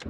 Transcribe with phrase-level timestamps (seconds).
[0.00, 0.06] E,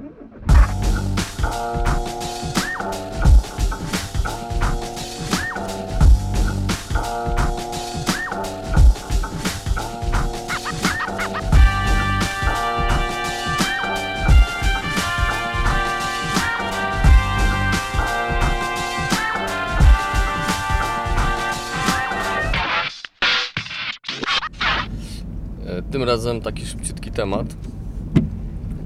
[25.91, 27.55] Tym razem taki szybciutki temat,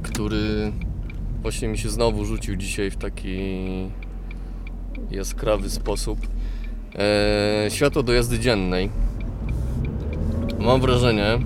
[0.04, 0.72] który
[1.46, 3.38] właśnie mi się znowu rzucił dzisiaj w taki
[5.12, 6.20] jaskrawy sposób.
[6.96, 8.90] E, światło do jazdy dziennej.
[10.60, 11.40] Mam wrażenie,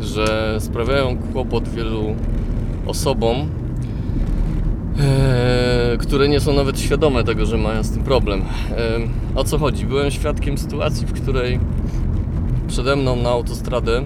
[0.00, 2.16] że sprawiają kłopot wielu
[2.86, 3.36] osobom,
[5.00, 8.42] e, które nie są nawet świadome tego, że mają z tym problem.
[8.42, 9.86] E, o co chodzi?
[9.86, 11.60] Byłem świadkiem sytuacji, w której
[12.68, 14.02] przede mną na autostradę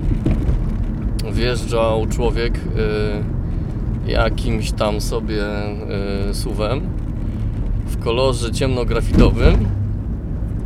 [1.33, 2.61] wjeżdżał człowiek
[4.07, 5.43] jakimś tam sobie
[6.31, 6.81] y, suwem
[7.87, 9.69] w kolorze ciemnografitowym.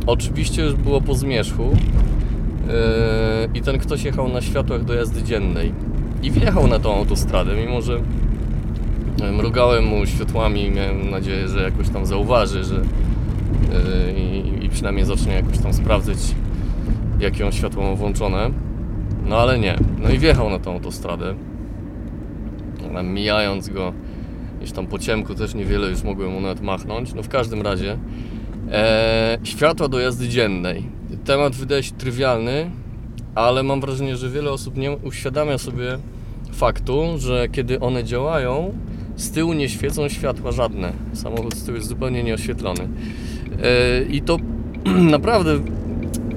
[0.07, 5.73] Oczywiście już było po zmierzchu y, i ten ktoś jechał na światłach do jazdy dziennej
[6.23, 7.93] i wjechał na tą autostradę, mimo że
[9.21, 12.83] y, mrugałem mu światłami i miałem nadzieję, że jakoś tam zauważy, że y,
[14.61, 16.17] i przynajmniej zacznie jakoś tam sprawdzać
[17.19, 18.49] jakie on światło ma włączone.
[19.25, 19.77] No ale nie.
[19.99, 21.35] No i wjechał na tą autostradę.
[22.83, 23.93] Ale Mijając go
[24.59, 27.13] gdzieś tam po ciemku też niewiele już mogłem mu nawet machnąć.
[27.13, 27.97] No w każdym razie
[28.71, 30.83] e, światła do jazdy dziennej.
[31.25, 32.71] Temat wydaje się trywialny,
[33.35, 35.97] ale mam wrażenie, że wiele osób nie uświadamia sobie
[36.51, 38.73] faktu, że kiedy one działają,
[39.15, 40.93] z tyłu nie świecą światła żadne.
[41.13, 42.87] Samochód z tyłu jest zupełnie nieoświetlony.
[43.63, 44.37] E, I to
[45.17, 45.59] naprawdę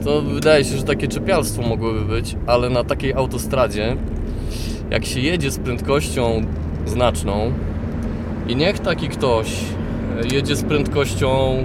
[0.05, 3.97] to wydaje się, że takie czepialstwo mogłoby być, ale na takiej autostradzie,
[4.93, 6.43] jak się jedzie z prędkością
[6.87, 7.53] znaczną
[8.49, 9.47] i niech taki ktoś
[10.25, 11.57] e, jedzie z prędkością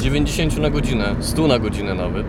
[0.00, 2.26] 90 na godzinę, 100 na godzinę nawet,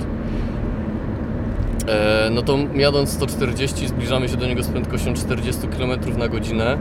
[1.87, 6.77] e, no to jadąc 140 zbliżamy się do niego z prędkością 40 km na godzinę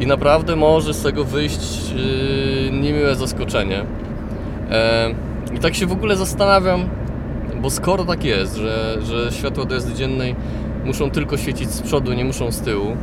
[0.00, 3.84] i naprawdę może z tego wyjść yy, niemiłe zaskoczenie.
[4.70, 5.14] E,
[5.56, 6.88] I tak się w ogóle zastanawiam,
[7.62, 10.34] bo skoro tak jest, że, że światła do jazdy dziennej
[10.84, 12.96] muszą tylko świecić z przodu, nie muszą z tyłu,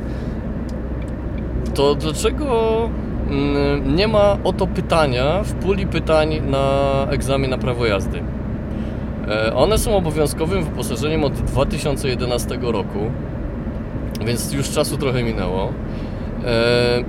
[1.74, 2.90] to dlaczego
[3.30, 6.68] mm, nie ma o to pytania w puli pytań na
[7.10, 8.24] egzamin na prawo jazdy?
[9.28, 13.00] E, One są obowiązkowym wyposażeniem od 2011 roku,
[14.26, 15.70] więc już czasu trochę minęło.
[16.46, 17.04] E,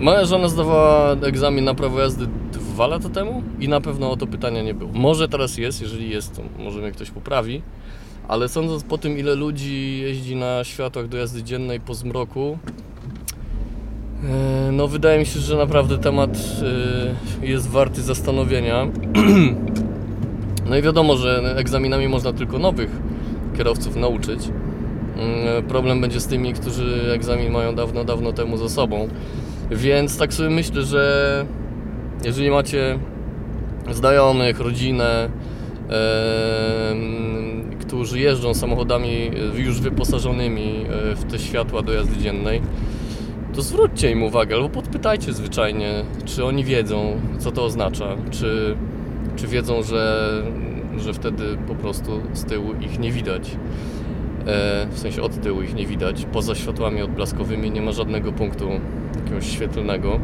[0.00, 4.26] Moja żona zdawała egzamin na prawo jazdy dwa lata temu i na pewno o to
[4.26, 4.90] pytania nie było.
[4.94, 7.62] Może teraz jest, jeżeli jest, to może mnie ktoś poprawi,
[8.28, 12.58] ale sądząc po tym, ile ludzi jeździ na światłach do jazdy dziennej po zmroku,
[14.24, 16.38] e, no wydaje mi się, że naprawdę temat
[17.42, 18.86] e, jest warty zastanowienia.
[20.66, 22.90] No i wiadomo, że egzaminami można tylko nowych
[23.56, 24.40] kierowców nauczyć.
[25.16, 29.08] Mm, Problem będzie z tymi, którzy egzamin mają dawno, dawno temu za sobą.
[29.70, 31.46] Więc tak sobie myślę, że
[32.24, 32.98] jeżeli macie
[33.90, 35.28] znajomych, rodzinę,
[36.90, 37.51] em,
[37.92, 42.62] którzy jeżdżą samochodami już wyposażonymi e, w te światła do jazdy dziennej,
[43.54, 48.76] to zwróćcie im uwagę albo podpytajcie zwyczajnie, czy oni wiedzą, co to oznacza, czy,
[49.36, 50.32] czy wiedzą, że,
[50.98, 53.50] że wtedy po prostu z tyłu ich nie widać.
[54.46, 56.26] E, w sensie od tyłu ich nie widać.
[56.32, 58.68] Poza światłami odblaskowymi nie ma żadnego punktu
[59.24, 60.20] jakiegoś świetlnego.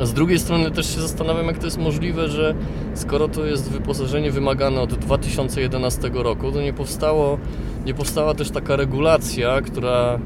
[0.00, 2.54] A z drugiej strony też się zastanawiam, jak to jest możliwe, że
[2.94, 7.38] skoro to jest wyposażenie wymagane od 2011 roku, to nie powstało,
[7.86, 10.18] nie powstała też taka regulacja, która,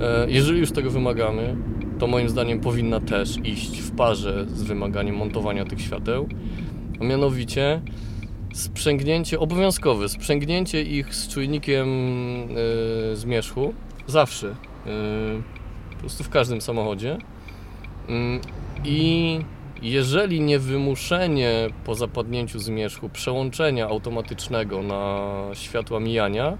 [0.00, 1.56] e, jeżeli już tego wymagamy,
[1.98, 6.28] to moim zdaniem powinna też iść w parze z wymaganiem montowania tych świateł,
[7.00, 7.80] a mianowicie
[8.54, 11.88] sprzęgnięcie obowiązkowe, sprzęgnięcie ich z czujnikiem
[13.12, 13.74] e, zmierzchu
[14.06, 14.54] zawsze, e,
[15.90, 17.18] po prostu w każdym samochodzie.
[18.08, 18.40] Mm,
[18.84, 19.40] I
[19.82, 26.58] jeżeli nie wymuszenie po zapadnięciu zmierzchu przełączenia automatycznego na światła mijania,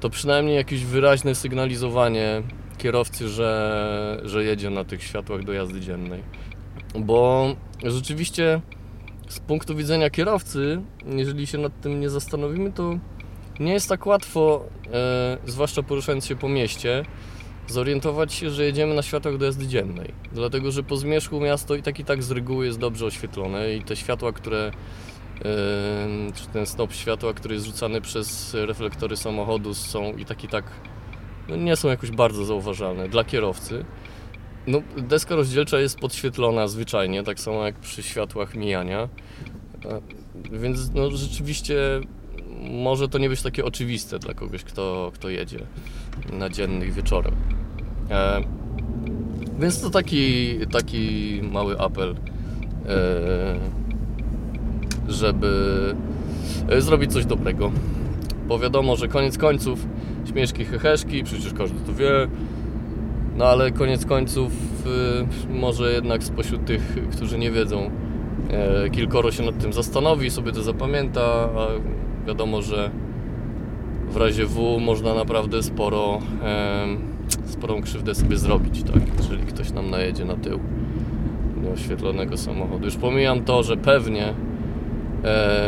[0.00, 2.42] to przynajmniej jakieś wyraźne sygnalizowanie
[2.78, 6.22] kierowcy, że, że jedzie na tych światłach do jazdy dziennej.
[6.98, 7.48] Bo
[7.84, 8.60] rzeczywiście
[9.28, 12.98] z punktu widzenia kierowcy, jeżeli się nad tym nie zastanowimy, to
[13.60, 17.04] nie jest tak łatwo, e, zwłaszcza poruszając się po mieście,
[17.72, 20.12] zorientować się, że jedziemy na światłach do jazdy dziennej.
[20.32, 23.82] Dlatego, że po zmierzchu miasto i tak i tak z reguły jest dobrze oświetlone i
[23.82, 24.72] te światła, które
[26.34, 30.64] czy ten snop światła, który jest rzucany przez reflektory samochodu są i tak i tak
[31.48, 33.84] no, nie są jakoś bardzo zauważalne dla kierowcy.
[34.66, 39.08] No, deska rozdzielcza jest podświetlona zwyczajnie, tak samo jak przy światłach mijania.
[39.84, 40.00] E,
[40.52, 41.74] Więc no, rzeczywiście
[42.70, 45.66] może to nie być takie oczywiste dla kogoś, kto, kto jedzie
[46.32, 47.59] na dziennych wieczorem.
[48.10, 48.40] E,
[49.60, 52.16] więc to taki, taki mały apel, e,
[55.08, 55.50] żeby
[56.68, 57.72] e, zrobić coś dobrego.
[58.48, 59.86] Bo wiadomo, że koniec końców
[60.28, 62.28] śmieszki, heheszki, przecież każdy to wie.
[63.36, 64.52] No ale koniec końców
[65.50, 67.90] może jednak spośród tych, którzy nie wiedzą,
[68.92, 71.66] kilkoro się nad tym zastanowi, sobie to zapamięta, a
[72.26, 72.90] wiadomo, że
[74.10, 76.18] w razie W można naprawdę sporo,
[77.46, 79.02] sporą krzywdę sobie zrobić, tak?
[79.18, 80.60] Jeżeli ktoś nam najedzie na tył
[81.62, 82.84] nieoświetlonego samochodu.
[82.84, 84.34] Już pomijam to, że pewnie e,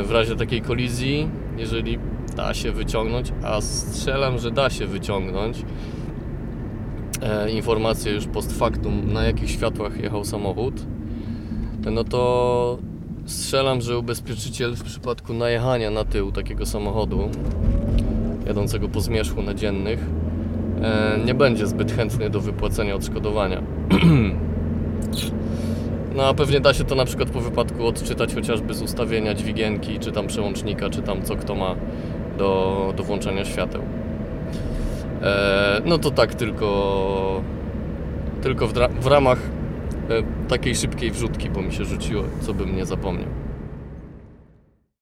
[0.03, 1.99] w razie takiej kolizji, jeżeli
[2.37, 5.65] da się wyciągnąć, a strzelam, że da się wyciągnąć
[7.23, 10.75] e, informację już post factum, na jakich światłach jechał samochód,
[11.93, 12.79] no to
[13.27, 17.31] strzelam, że ubezpieczyciel w przypadku najechania na tył takiego samochodu
[18.47, 20.07] jadącego po zmierzchu na dziennych
[21.25, 23.63] nie będzie zbyt chętny do wypłacenia odszkodowania.
[26.17, 29.99] No a pewnie da się to na przykład po wypadku odczytać chociażby z ustawienia dźwigienki,
[29.99, 31.75] czy tam przełącznika, czy tam co kto ma
[32.39, 33.83] do, do włączania świateł.
[35.23, 37.41] E, no to tak tylko,
[38.43, 39.39] tylko w, w ramach
[40.11, 43.42] e, takiej szybkiej wrzutki, bo mi się rzuciło, co bym nie zapomniał.